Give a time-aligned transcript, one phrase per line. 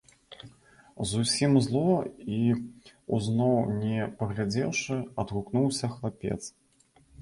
[1.11, 1.91] —зусім зло
[2.39, 2.41] і
[3.15, 6.41] ўзноў не паглядзеўшы, адгукнуўся хлапец.